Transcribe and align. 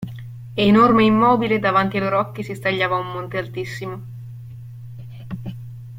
Enorme 0.55 1.03
e 1.03 1.05
immobile 1.05 1.59
davanti 1.59 1.97
ai 1.97 2.01
loro 2.01 2.17
occhi 2.17 2.41
si 2.41 2.55
stagliava 2.55 2.95
un 2.97 3.11
monte 3.11 3.37
altissimo. 3.37 4.01